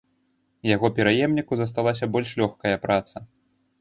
[0.75, 3.17] Яго пераемніку засталася больш лёгкая праца.